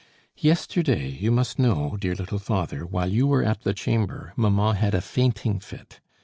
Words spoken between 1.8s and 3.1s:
dear little father, while